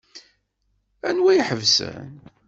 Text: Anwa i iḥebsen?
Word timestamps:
Anwa 1.07 1.29
i 1.33 1.37
iḥebsen? 1.37 2.09